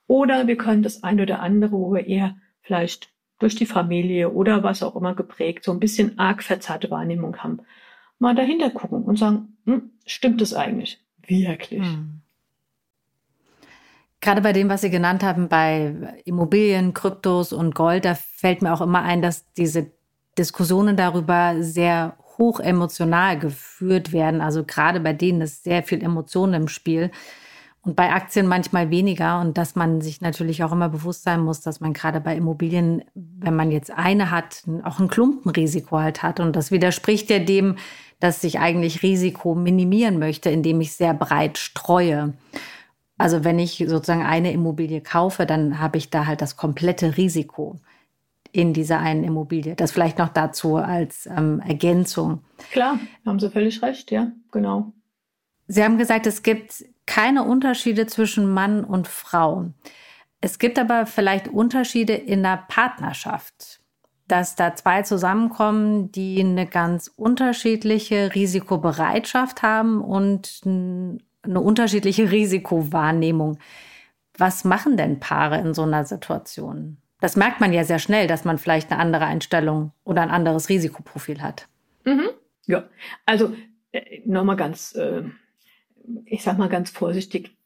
[0.08, 4.64] Oder wir können das eine oder andere, wo wir eher vielleicht durch die Familie oder
[4.64, 7.60] was auch immer geprägt, so ein bisschen arg verzerrte Wahrnehmung haben,
[8.18, 11.00] mal dahinter gucken und sagen, hm, stimmt das eigentlich?
[11.26, 11.82] Wirklich?
[11.82, 12.20] Hm.
[14.20, 18.72] Gerade bei dem, was Sie genannt haben, bei Immobilien, Kryptos und Gold, da fällt mir
[18.72, 19.90] auch immer ein, dass diese
[20.38, 24.40] Diskussionen darüber sehr hoch emotional geführt werden.
[24.40, 27.10] Also gerade bei denen ist sehr viel Emotion im Spiel
[27.82, 29.40] und bei Aktien manchmal weniger.
[29.40, 33.02] Und dass man sich natürlich auch immer bewusst sein muss, dass man gerade bei Immobilien,
[33.14, 36.40] wenn man jetzt eine hat, auch ein Klumpenrisiko halt hat.
[36.40, 37.76] Und das widerspricht ja dem,
[38.22, 42.34] dass ich eigentlich Risiko minimieren möchte, indem ich sehr breit streue.
[43.18, 47.80] Also wenn ich sozusagen eine Immobilie kaufe, dann habe ich da halt das komplette Risiko
[48.52, 49.74] in dieser einen Immobilie.
[49.74, 52.44] Das vielleicht noch dazu als ähm, Ergänzung.
[52.70, 54.92] Klar, haben Sie völlig recht, ja, genau.
[55.66, 59.70] Sie haben gesagt, es gibt keine Unterschiede zwischen Mann und Frau.
[60.40, 63.80] Es gibt aber vielleicht Unterschiede in der Partnerschaft,
[64.28, 73.58] dass da zwei zusammenkommen, die eine ganz unterschiedliche Risikobereitschaft haben und eine unterschiedliche Risikowahrnehmung.
[74.38, 76.98] Was machen denn Paare in so einer Situation?
[77.20, 80.68] Das merkt man ja sehr schnell, dass man vielleicht eine andere Einstellung oder ein anderes
[80.68, 81.68] Risikoprofil hat.
[82.04, 82.30] Mhm.
[82.66, 82.88] Ja,
[83.26, 83.54] also
[83.92, 85.22] äh, nochmal ganz, äh,
[86.24, 87.56] ich sag mal ganz vorsichtig,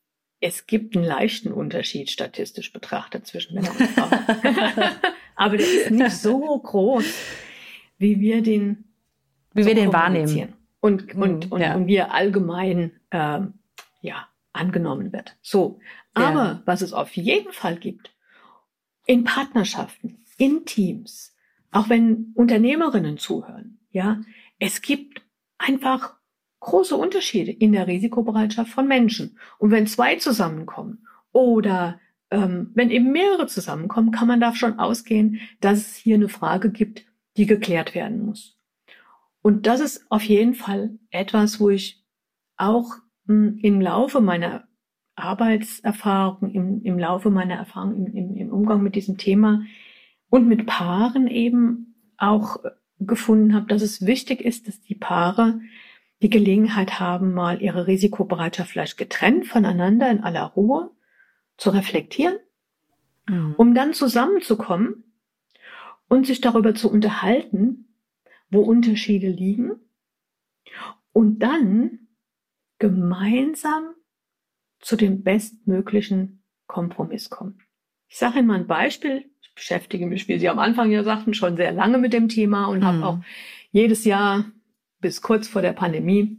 [0.41, 4.11] es gibt einen leichten Unterschied statistisch betrachtet zwischen Männern und Frauen.
[5.37, 7.05] Aber der ist nicht so groß,
[7.99, 8.85] wie wir den,
[9.53, 10.55] wie so wir den wahrnehmen.
[10.81, 11.75] Und, und, mhm, und, ja.
[11.75, 13.55] und wir allgemein ähm,
[14.01, 15.37] ja, angenommen wird.
[15.43, 15.79] So.
[16.15, 16.63] Aber ja.
[16.65, 18.11] was es auf jeden Fall gibt,
[19.07, 21.35] in Partnerschaften, in Teams,
[21.71, 24.21] auch wenn Unternehmerinnen zuhören, ja,
[24.59, 25.23] es gibt
[25.59, 26.15] einfach
[26.61, 29.39] große Unterschiede in der Risikobereitschaft von Menschen.
[29.59, 35.79] Und wenn zwei zusammenkommen oder ähm, wenn eben mehrere zusammenkommen, kann man davon ausgehen, dass
[35.79, 37.05] es hier eine Frage gibt,
[37.37, 38.59] die geklärt werden muss.
[39.43, 42.05] Und das ist auf jeden Fall etwas, wo ich
[42.57, 44.67] auch hm, im Laufe meiner
[45.15, 49.63] Arbeitserfahrung, im, im Laufe meiner Erfahrung im, im, im Umgang mit diesem Thema
[50.29, 52.59] und mit Paaren eben auch
[52.99, 55.61] gefunden habe, dass es wichtig ist, dass die Paare
[56.23, 60.91] die Gelegenheit haben, mal ihre Risikobereitschaft vielleicht getrennt voneinander in aller Ruhe
[61.57, 62.39] zu reflektieren,
[63.29, 63.55] mhm.
[63.57, 65.05] um dann zusammenzukommen
[66.09, 67.89] und sich darüber zu unterhalten,
[68.51, 69.73] wo Unterschiede liegen
[71.13, 72.09] und dann
[72.79, 73.95] gemeinsam
[74.81, 77.59] zu dem bestmöglichen Kompromiss kommen.
[78.09, 79.31] Ich sage Ihnen mal ein Beispiel.
[79.41, 82.67] Ich beschäftige mich, wie Sie am Anfang ja sagten, schon sehr lange mit dem Thema
[82.67, 82.85] und mhm.
[82.85, 83.19] habe auch
[83.73, 84.45] jedes Jahr
[85.01, 86.39] bis kurz vor der Pandemie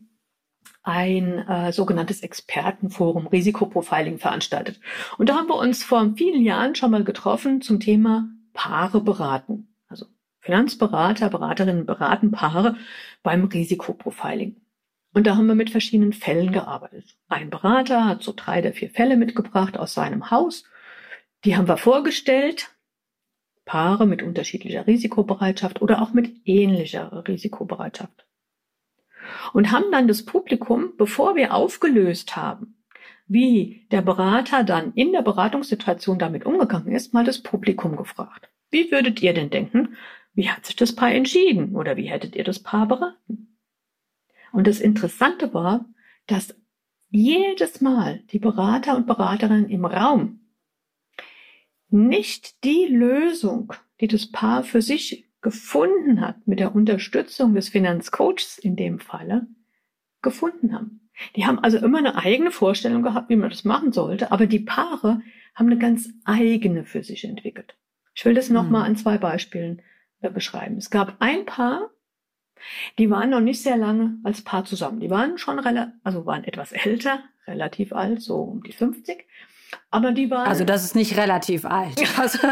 [0.87, 4.79] ein äh, sogenanntes Expertenforum Risikoprofiling veranstaltet.
[5.17, 9.67] Und da haben wir uns vor vielen Jahren schon mal getroffen zum Thema Paare beraten.
[9.89, 10.05] Also
[10.39, 12.77] Finanzberater, Beraterinnen beraten Paare
[13.21, 14.55] beim Risikoprofiling.
[15.13, 17.17] Und da haben wir mit verschiedenen Fällen gearbeitet.
[17.27, 20.63] Ein Berater hat so drei der vier Fälle mitgebracht aus seinem Haus.
[21.43, 22.69] Die haben wir vorgestellt.
[23.65, 28.26] Paare mit unterschiedlicher Risikobereitschaft oder auch mit ähnlicher Risikobereitschaft
[29.53, 32.75] und haben dann das Publikum, bevor wir aufgelöst haben,
[33.27, 38.49] wie der Berater dann in der Beratungssituation damit umgegangen ist, mal das Publikum gefragt.
[38.69, 39.95] Wie würdet ihr denn denken,
[40.33, 43.57] wie hat sich das Paar entschieden oder wie hättet ihr das Paar beraten?
[44.51, 45.85] Und das Interessante war,
[46.27, 46.55] dass
[47.09, 50.41] jedes Mal die Berater und Beraterinnen im Raum
[51.89, 58.57] nicht die Lösung, die das Paar für sich gefunden hat, mit der Unterstützung des Finanzcoaches
[58.57, 59.47] in dem Falle,
[60.21, 61.09] gefunden haben.
[61.37, 64.59] Die haben also immer eine eigene Vorstellung gehabt, wie man das machen sollte, aber die
[64.59, 65.21] Paare
[65.55, 67.77] haben eine ganz eigene für sich entwickelt.
[68.13, 68.87] Ich will das nochmal mhm.
[68.87, 69.81] an zwei Beispielen
[70.19, 70.75] äh, beschreiben.
[70.75, 71.91] Es gab ein Paar,
[72.99, 74.99] die waren noch nicht sehr lange als Paar zusammen.
[74.99, 79.25] Die waren schon relativ, also waren etwas älter, relativ alt, so um die 50.
[79.89, 80.47] Aber die waren.
[80.47, 81.97] Also das ist nicht relativ alt.
[82.17, 82.39] Also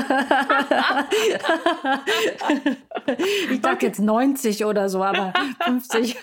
[3.52, 3.86] ich dachte okay.
[3.88, 5.34] jetzt 90 oder so, aber
[5.66, 6.16] 50.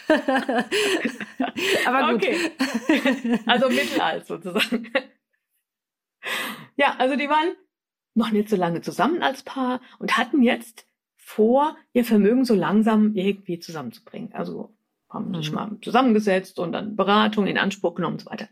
[1.87, 2.23] aber gut.
[2.23, 2.53] Okay.
[3.47, 4.91] Also mittelalt sozusagen.
[6.77, 7.57] Ja, also die waren
[8.15, 13.15] noch nicht so lange zusammen als Paar und hatten jetzt vor, ihr Vermögen so langsam
[13.15, 14.33] irgendwie zusammenzubringen.
[14.35, 14.73] Also
[15.11, 15.55] haben sich mhm.
[15.55, 18.49] mal zusammengesetzt und dann Beratung in Anspruch genommen und so weiter.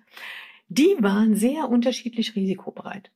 [0.72, 3.10] Die waren sehr unterschiedlich risikobereit,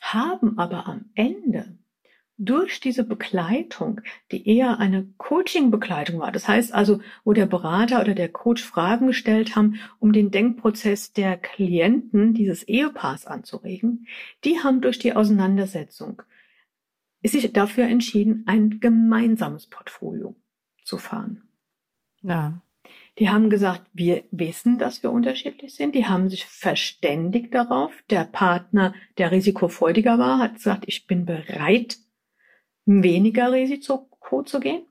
[0.00, 1.78] haben aber am Ende
[2.38, 4.00] durch diese Begleitung,
[4.32, 9.08] die eher eine Coaching-Begleitung war, das heißt also, wo der Berater oder der Coach Fragen
[9.08, 14.06] gestellt haben, um den Denkprozess der Klienten dieses Ehepaars anzuregen,
[14.42, 16.22] die haben durch die Auseinandersetzung
[17.22, 20.34] sich dafür entschieden, ein gemeinsames Portfolio
[20.82, 21.46] zu fahren.
[22.22, 22.62] Ja.
[23.18, 25.94] Die haben gesagt, wir wissen, dass wir unterschiedlich sind.
[25.94, 27.92] Die haben sich verständigt darauf.
[28.10, 31.98] Der Partner, der risikofreudiger war, hat gesagt, ich bin bereit,
[32.86, 34.82] weniger Risiko zu gehen.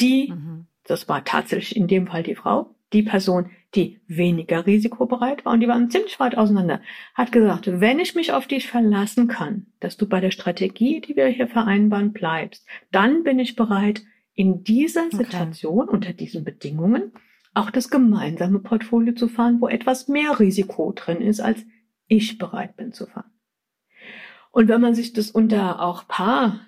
[0.00, 0.66] Die, mhm.
[0.84, 5.60] das war tatsächlich in dem Fall die Frau, die Person, die weniger risikobereit war und
[5.60, 6.80] die waren ziemlich weit auseinander,
[7.14, 11.16] hat gesagt, wenn ich mich auf dich verlassen kann, dass du bei der Strategie, die
[11.16, 14.02] wir hier vereinbaren, bleibst, dann bin ich bereit,
[14.36, 15.94] in dieser Situation, okay.
[15.94, 17.12] unter diesen Bedingungen,
[17.54, 21.64] auch das gemeinsame Portfolio zu fahren, wo etwas mehr Risiko drin ist, als
[22.06, 23.30] ich bereit bin zu fahren.
[24.50, 26.60] Und wenn man sich das unter auch paar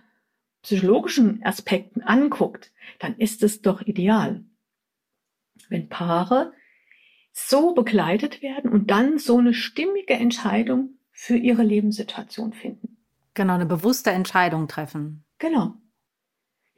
[0.63, 4.45] psychologischen Aspekten anguckt, dann ist es doch ideal,
[5.69, 6.53] wenn Paare
[7.33, 12.97] so begleitet werden und dann so eine stimmige Entscheidung für ihre Lebenssituation finden.
[13.35, 15.25] Genau, eine bewusste Entscheidung treffen.
[15.39, 15.75] Genau.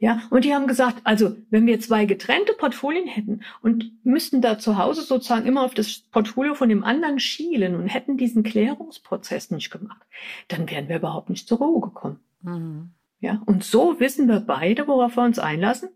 [0.01, 4.57] Ja, und die haben gesagt, also wenn wir zwei getrennte Portfolien hätten und müssten da
[4.57, 9.51] zu Hause sozusagen immer auf das Portfolio von dem anderen schielen und hätten diesen Klärungsprozess
[9.51, 10.01] nicht gemacht,
[10.47, 12.21] dann wären wir überhaupt nicht zur Ruhe gekommen.
[12.41, 12.91] Mhm.
[13.19, 15.89] Ja, und so wissen wir beide, worauf wir uns einlassen,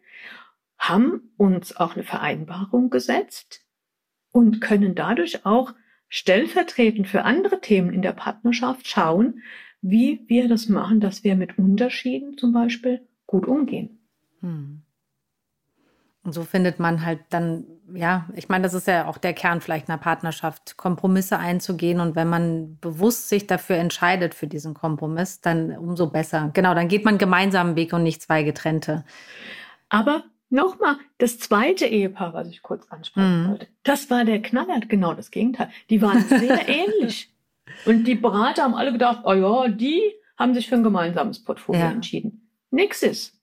[0.78, 3.66] haben uns auch eine Vereinbarung gesetzt
[4.34, 5.74] und können dadurch auch
[6.10, 9.42] stellvertretend für andere Themen in der Partnerschaft schauen,
[9.82, 13.98] wie wir das machen, dass wir mit Unterschieden zum Beispiel gut umgehen.
[14.42, 14.84] Hm.
[16.24, 19.60] Und so findet man halt dann, ja, ich meine, das ist ja auch der Kern
[19.60, 22.00] vielleicht einer Partnerschaft, Kompromisse einzugehen.
[22.00, 26.52] Und wenn man bewusst sich dafür entscheidet, für diesen Kompromiss, dann umso besser.
[26.54, 29.04] Genau, dann geht man gemeinsam Weg und nicht zwei getrennte.
[29.90, 33.50] Aber Nochmal, das zweite Ehepaar, was ich kurz ansprechen mhm.
[33.50, 35.70] wollte, das war der Knaller, genau das Gegenteil.
[35.90, 37.34] Die waren sehr ähnlich.
[37.88, 40.00] Und die Berater haben alle gedacht, oh ja, die
[40.38, 41.90] haben sich für ein gemeinsames Portfolio ja.
[41.90, 42.43] entschieden.
[42.74, 43.40] Nix ist.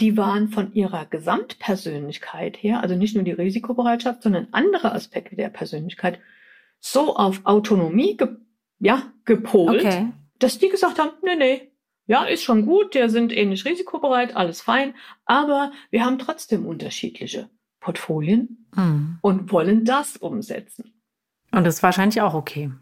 [0.00, 5.48] Die waren von ihrer Gesamtpersönlichkeit her, also nicht nur die Risikobereitschaft, sondern andere Aspekte der
[5.48, 6.18] Persönlichkeit,
[6.80, 8.36] so auf Autonomie ge
[8.80, 10.08] ja, gepolt, okay.
[10.40, 11.70] dass die gesagt haben, nee, nee,
[12.06, 17.48] ja, ist schon gut, der sind ähnlich risikobereit, alles fein, aber wir haben trotzdem unterschiedliche
[17.80, 19.18] Portfolien mhm.
[19.22, 21.00] und wollen das umsetzen.
[21.52, 22.72] Und das ist wahrscheinlich auch okay.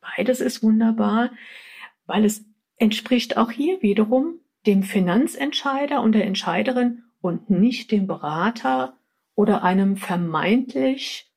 [0.00, 1.30] Beides ist wunderbar,
[2.06, 2.44] weil es
[2.78, 8.96] entspricht auch hier wiederum dem Finanzentscheider und der Entscheiderin und nicht dem Berater
[9.34, 11.30] oder einem vermeintlich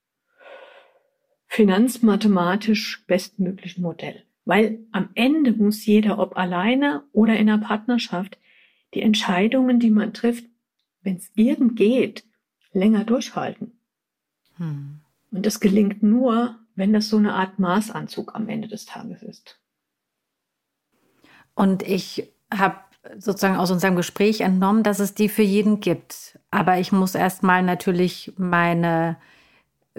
[1.48, 4.24] finanzmathematisch bestmöglichen Modell.
[4.46, 8.40] Weil am Ende muss jeder, ob alleine oder in einer Partnerschaft,
[8.94, 10.46] die Entscheidungen, die man trifft,
[11.02, 12.24] wenn es irgend geht,
[12.72, 13.80] länger durchhalten.
[14.58, 15.02] Hm.
[15.32, 19.60] Und das gelingt nur, wenn das so eine Art Maßanzug am Ende des Tages ist.
[21.54, 22.80] Und ich habe
[23.20, 26.40] sozusagen aus unserem Gespräch entnommen, dass es die für jeden gibt.
[26.52, 29.18] Aber ich muss erstmal natürlich meine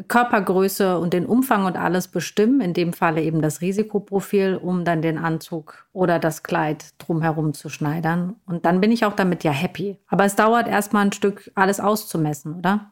[0.09, 5.03] Körpergröße und den Umfang und alles bestimmen, in dem Falle eben das Risikoprofil, um dann
[5.03, 8.37] den Anzug oder das Kleid drumherum zu schneidern.
[8.47, 9.99] Und dann bin ich auch damit ja happy.
[10.07, 12.91] Aber es dauert erstmal ein Stück, alles auszumessen, oder?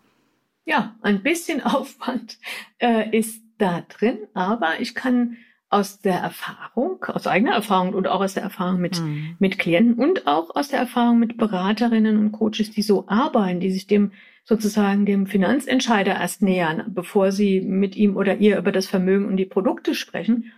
[0.64, 2.38] Ja, ein bisschen Aufwand
[2.78, 5.36] äh, ist da drin, aber ich kann
[5.70, 9.36] aus der Erfahrung, aus eigener Erfahrung und auch aus der Erfahrung mit, mhm.
[9.38, 13.70] mit Klienten und auch aus der Erfahrung mit Beraterinnen und Coaches, die so arbeiten, die
[13.70, 14.12] sich dem
[14.44, 19.36] sozusagen dem Finanzentscheider erst nähern, bevor sie mit ihm oder ihr über das Vermögen und
[19.36, 20.52] die Produkte sprechen,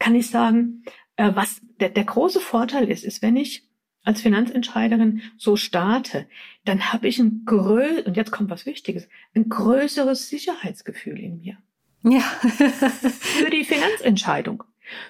[0.00, 0.82] kann ich sagen,
[1.14, 3.68] äh, was der, der große Vorteil ist, ist, wenn ich
[4.02, 6.26] als Finanzentscheiderin so starte,
[6.64, 11.58] dann habe ich ein grö und jetzt kommt was Wichtiges, ein größeres Sicherheitsgefühl in mir.
[12.06, 12.20] Ja.
[12.20, 14.62] für die Finanzentscheidung.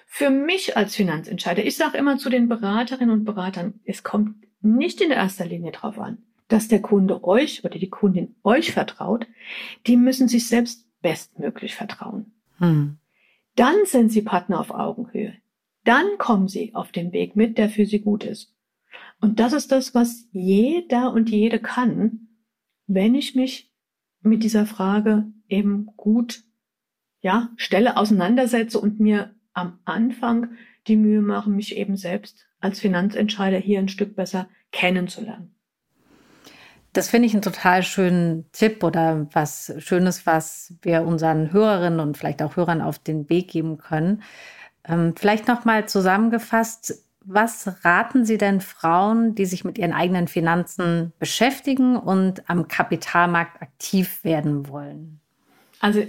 [0.06, 5.02] Für mich als Finanzentscheider, ich sage immer zu den Beraterinnen und Beratern, es kommt nicht
[5.02, 9.26] in erster Linie drauf an, dass der Kunde euch oder die Kundin euch vertraut,
[9.86, 12.32] die müssen sich selbst bestmöglich vertrauen.
[12.58, 12.96] Hm.
[13.54, 15.34] Dann sind sie Partner auf Augenhöhe.
[15.84, 18.54] Dann kommen sie auf den Weg mit, der für sie gut ist.
[19.20, 22.28] Und das ist das, was jeder und jede kann,
[22.86, 23.70] wenn ich mich
[24.22, 26.42] mit dieser Frage eben gut,
[27.26, 30.50] ja, stelle, auseinandersetze und mir am Anfang
[30.86, 35.52] die Mühe mache, mich eben selbst als Finanzentscheider hier ein Stück besser kennenzulernen.
[36.92, 42.16] Das finde ich einen total schönen Tipp oder was Schönes, was wir unseren Hörerinnen und
[42.16, 44.22] vielleicht auch Hörern auf den Weg geben können.
[44.84, 51.12] Ähm, vielleicht nochmal zusammengefasst, was raten Sie denn Frauen, die sich mit ihren eigenen Finanzen
[51.18, 55.18] beschäftigen und am Kapitalmarkt aktiv werden wollen?
[55.80, 56.04] Also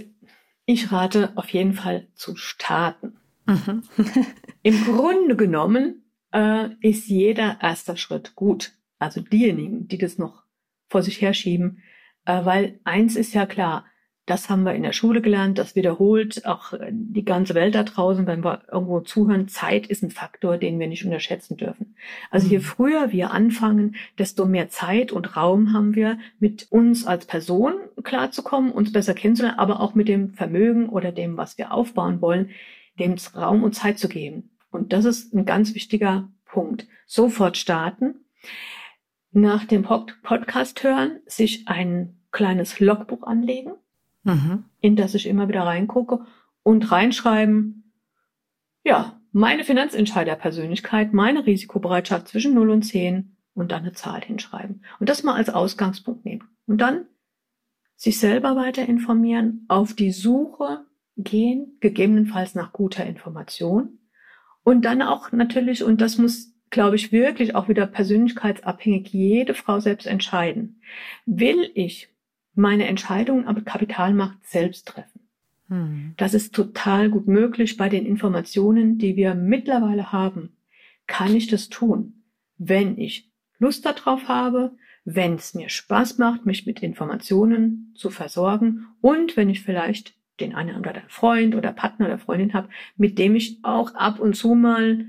[0.68, 3.16] ich rate auf jeden Fall zu starten.
[3.46, 3.84] Mhm.
[4.62, 8.72] Im Grunde genommen äh, ist jeder erster Schritt gut.
[8.98, 10.42] Also diejenigen, die das noch
[10.90, 11.82] vor sich herschieben.
[12.26, 13.86] Äh, weil eins ist ja klar,
[14.30, 17.82] das haben wir in der Schule gelernt, das wiederholt auch äh, die ganze Welt da
[17.82, 19.48] draußen, wenn wir irgendwo zuhören.
[19.48, 21.94] Zeit ist ein Faktor, den wir nicht unterschätzen dürfen.
[22.30, 22.62] Also je mhm.
[22.62, 28.72] früher wir anfangen, desto mehr Zeit und Raum haben wir, mit uns als Person klarzukommen,
[28.72, 32.50] uns besser kennenzulernen, aber auch mit dem Vermögen oder dem, was wir aufbauen wollen,
[32.98, 34.50] dem Raum und Zeit zu geben.
[34.70, 36.86] Und das ist ein ganz wichtiger Punkt.
[37.06, 38.14] Sofort starten
[39.30, 43.72] nach dem Podcast hören sich ein kleines Logbuch anlegen,
[44.34, 44.64] mhm.
[44.80, 46.24] in das ich immer wieder reingucke
[46.62, 47.92] und reinschreiben,
[48.84, 54.84] ja, meine Finanzentscheiderpersönlichkeit, meine Risikobereitschaft zwischen 0 und 10 und dann eine Zahl hinschreiben.
[55.00, 56.48] Und das mal als Ausgangspunkt nehmen.
[56.66, 57.06] Und dann
[57.96, 60.84] sich selber weiter informieren, auf die Suche
[61.16, 63.98] gehen, gegebenenfalls nach guter Information.
[64.62, 69.80] Und dann auch natürlich, und das muss glaube ich, wirklich auch wieder persönlichkeitsabhängig jede Frau
[69.80, 70.80] selbst entscheiden.
[71.26, 72.08] Will ich
[72.58, 75.20] meine Entscheidungen am Kapitalmarkt selbst treffen?
[75.68, 76.14] Hm.
[76.16, 80.56] Das ist total gut möglich bei den Informationen, die wir mittlerweile haben.
[81.06, 82.24] Kann ich das tun,
[82.58, 84.72] wenn ich Lust darauf habe,
[85.04, 90.54] wenn es mir Spaß macht, mich mit Informationen zu versorgen und wenn ich vielleicht den
[90.54, 94.36] einen oder anderen Freund oder Partner oder Freundin habe, mit dem ich auch ab und
[94.36, 95.06] zu mal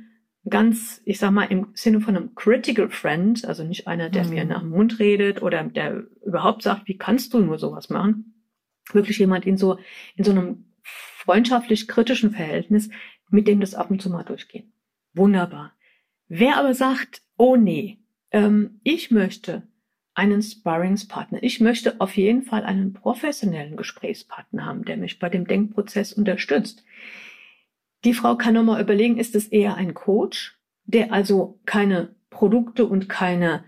[0.47, 4.29] ganz, ich sag mal, im Sinne von einem Critical Friend, also nicht einer, der mhm.
[4.29, 8.45] mir nach dem Mund redet oder der überhaupt sagt, wie kannst du nur sowas machen?
[8.91, 9.77] Wirklich jemand in so,
[10.15, 12.89] in so einem freundschaftlich kritischen Verhältnis,
[13.29, 14.71] mit dem das ab und zu mal durchgehen.
[15.13, 15.73] Wunderbar.
[16.27, 17.99] Wer aber sagt, oh nee,
[18.31, 19.67] ähm, ich möchte
[20.13, 21.41] einen Sparringspartner.
[21.43, 26.83] Ich möchte auf jeden Fall einen professionellen Gesprächspartner haben, der mich bei dem Denkprozess unterstützt.
[28.05, 33.09] Die Frau kann nochmal überlegen, ist es eher ein Coach, der also keine Produkte und
[33.09, 33.65] keine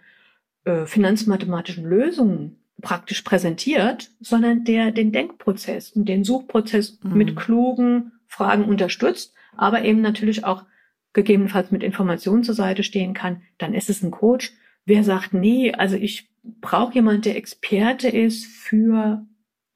[0.63, 7.17] äh, finanzmathematischen Lösungen praktisch präsentiert, sondern der den Denkprozess und den Suchprozess mhm.
[7.17, 10.65] mit klugen Fragen unterstützt, aber eben natürlich auch
[11.13, 14.53] gegebenenfalls mit Informationen zur Seite stehen kann, dann ist es ein Coach.
[14.85, 19.25] Wer sagt, nee, also ich brauche jemand, der Experte ist für,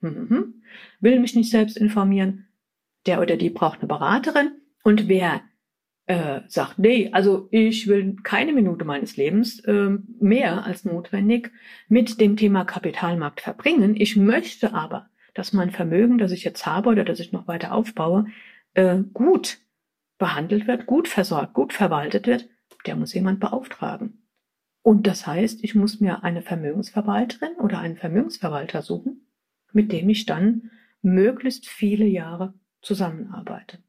[0.01, 0.61] mhm,
[0.99, 2.44] will mich nicht selbst informieren,
[3.05, 4.51] der oder die braucht eine Beraterin.
[4.83, 5.41] Und wer
[6.07, 11.51] äh, sagt, nee, also ich will keine Minute meines Lebens äh, mehr als notwendig
[11.87, 13.95] mit dem Thema Kapitalmarkt verbringen.
[13.95, 17.73] Ich möchte aber, dass mein Vermögen, das ich jetzt habe oder das ich noch weiter
[17.73, 18.27] aufbaue,
[18.73, 19.57] äh, gut
[20.17, 22.47] behandelt wird, gut versorgt, gut verwaltet wird,
[22.85, 24.25] der muss jemand beauftragen.
[24.81, 29.27] Und das heißt, ich muss mir eine Vermögensverwalterin oder einen Vermögensverwalter suchen,
[29.73, 30.69] mit dem ich dann
[31.01, 32.53] möglichst viele Jahre
[32.85, 33.79] zusammenarbeite.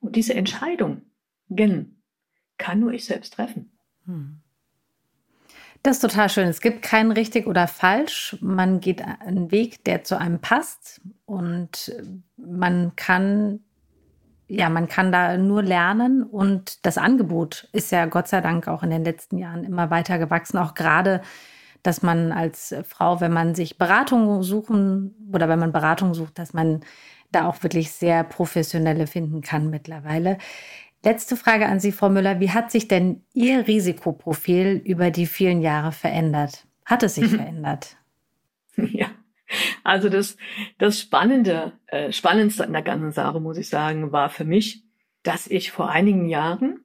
[0.00, 1.02] Und diese Entscheidung
[2.58, 3.70] kann nur ich selbst treffen.
[4.04, 4.40] Hm.
[5.82, 6.48] Das ist total schön.
[6.48, 8.36] Es gibt kein richtig oder falsch.
[8.40, 11.00] Man geht einen Weg, der zu einem passt.
[11.24, 11.92] Und
[12.36, 13.60] man kann,
[14.46, 16.22] ja, man kann da nur lernen.
[16.22, 20.18] Und das Angebot ist ja Gott sei Dank auch in den letzten Jahren immer weiter
[20.18, 20.58] gewachsen.
[20.58, 21.20] Auch gerade,
[21.82, 26.52] dass man als Frau, wenn man sich Beratung suchen oder wenn man Beratung sucht, dass
[26.52, 26.80] man
[27.32, 30.38] da auch wirklich sehr professionelle finden kann mittlerweile.
[31.04, 32.38] Letzte Frage an Sie, Frau Müller.
[32.38, 36.66] Wie hat sich denn Ihr Risikoprofil über die vielen Jahre verändert?
[36.84, 37.96] Hat es sich verändert?
[38.74, 39.08] Ja,
[39.84, 40.38] also das,
[40.78, 44.82] das Spannende, äh, Spannendste an der ganzen Sache, muss ich sagen, war für mich,
[45.22, 46.84] dass ich vor einigen Jahren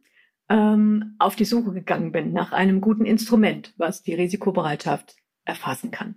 [0.49, 5.15] ähm, auf die Suche gegangen bin nach einem guten Instrument, was die Risikobereitschaft
[5.47, 6.15] erfassen kann.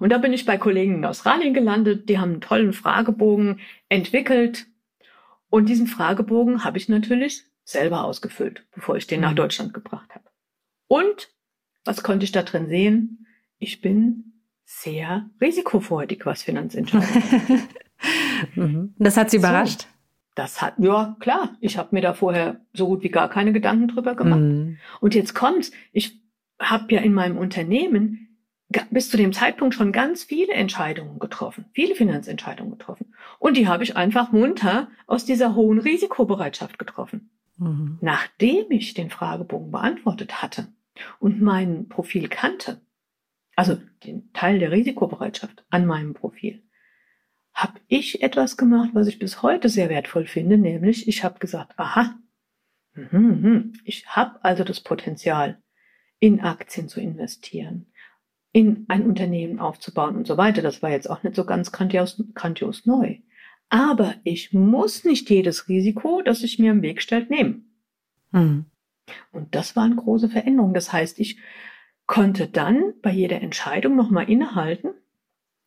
[0.00, 4.66] Und da bin ich bei Kollegen in Australien gelandet, die haben einen tollen Fragebogen entwickelt.
[5.48, 9.36] Und diesen Fragebogen habe ich natürlich selber ausgefüllt, bevor ich den nach mhm.
[9.36, 10.24] Deutschland gebracht habe.
[10.88, 11.30] Und
[11.84, 13.26] was konnte ich da drin sehen?
[13.58, 14.32] Ich bin
[14.64, 17.68] sehr risikofreudig, was Finanzentscheidungen
[18.54, 18.94] mhm.
[18.98, 19.82] Das hat Sie überrascht?
[19.82, 19.86] So,
[20.34, 21.56] das hat, ja, klar.
[21.60, 24.40] Ich habe mir da vorher so gut wie gar keine Gedanken drüber gemacht.
[24.40, 24.78] Mhm.
[25.00, 25.70] Und jetzt kommt's.
[25.92, 26.20] Ich
[26.58, 28.31] habe ja in meinem Unternehmen
[28.90, 33.14] bis zu dem Zeitpunkt schon ganz viele Entscheidungen getroffen, viele Finanzentscheidungen getroffen.
[33.38, 37.30] Und die habe ich einfach munter aus dieser hohen Risikobereitschaft getroffen.
[37.56, 37.98] Mhm.
[38.00, 40.68] Nachdem ich den Fragebogen beantwortet hatte
[41.18, 42.80] und mein Profil kannte,
[43.56, 46.62] also den Teil der Risikobereitschaft an meinem Profil,
[47.52, 51.78] habe ich etwas gemacht, was ich bis heute sehr wertvoll finde, nämlich ich habe gesagt,
[51.78, 52.18] aha,
[52.94, 55.62] mh, mh, ich habe also das Potenzial,
[56.18, 57.91] in Aktien zu investieren
[58.52, 60.62] in ein Unternehmen aufzubauen und so weiter.
[60.62, 63.18] Das war jetzt auch nicht so ganz grandios, grandios neu.
[63.70, 67.74] Aber ich muss nicht jedes Risiko, das sich mir im Weg stellt, nehmen.
[68.32, 68.66] Hm.
[69.32, 70.74] Und das war eine große Veränderung.
[70.74, 71.38] Das heißt, ich
[72.06, 74.90] konnte dann bei jeder Entscheidung nochmal innehalten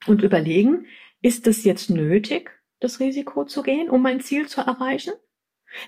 [0.05, 0.85] und überlegen,
[1.21, 5.13] ist es jetzt nötig, das Risiko zu gehen, um mein Ziel zu erreichen?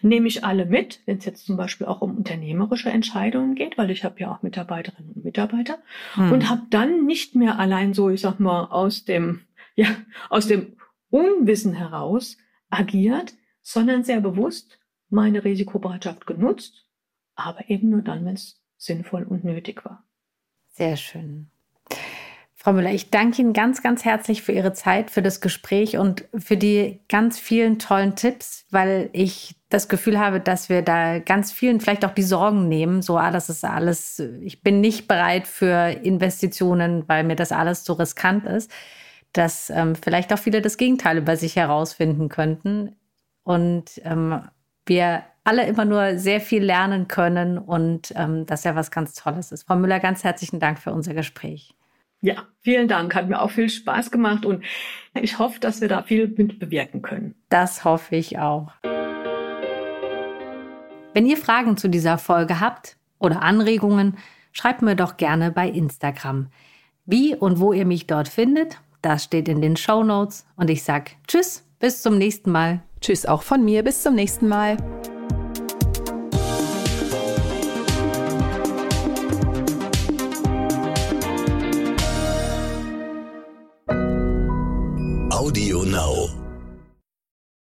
[0.01, 3.91] Nehme ich alle mit, wenn es jetzt zum Beispiel auch um unternehmerische Entscheidungen geht, weil
[3.91, 5.77] ich habe ja auch Mitarbeiterinnen und Mitarbeiter
[6.13, 6.31] hm.
[6.31, 9.41] und habe dann nicht mehr allein so, ich sag mal, aus dem,
[9.75, 9.87] ja,
[10.29, 10.77] aus dem
[11.09, 12.37] Unwissen heraus
[12.69, 14.79] agiert, sondern sehr bewusst
[15.09, 16.85] meine Risikobereitschaft genutzt,
[17.35, 20.03] aber eben nur dann, wenn es sinnvoll und nötig war.
[20.71, 21.49] Sehr schön.
[22.53, 26.25] Frau Müller, ich danke Ihnen ganz, ganz herzlich für Ihre Zeit, für das Gespräch und
[26.37, 31.51] für die ganz vielen tollen Tipps, weil ich das Gefühl habe, dass wir da ganz
[31.51, 33.01] vielen vielleicht auch die Sorgen nehmen.
[33.01, 37.83] So, ah, das ist alles, ich bin nicht bereit für Investitionen, weil mir das alles
[37.83, 38.71] so riskant ist.
[39.33, 42.95] Dass ähm, vielleicht auch viele das Gegenteil über sich herausfinden könnten.
[43.43, 44.41] Und ähm,
[44.85, 49.51] wir alle immer nur sehr viel lernen können und ähm, das ja was ganz Tolles
[49.51, 49.63] ist.
[49.63, 51.73] Frau Müller, ganz herzlichen Dank für unser Gespräch.
[52.19, 53.15] Ja, vielen Dank.
[53.15, 54.63] Hat mir auch viel Spaß gemacht und
[55.13, 57.35] ich hoffe, dass wir da viel mit bewirken können.
[57.49, 58.71] Das hoffe ich auch.
[61.17, 64.19] Wenn ihr Fragen zu dieser Folge habt oder Anregungen,
[64.51, 66.49] schreibt mir doch gerne bei Instagram.
[67.07, 70.45] Wie und wo ihr mich dort findet, das steht in den Show Notes.
[70.57, 72.83] Und ich sage Tschüss, bis zum nächsten Mal.
[73.01, 74.77] Tschüss auch von mir, bis zum nächsten Mal.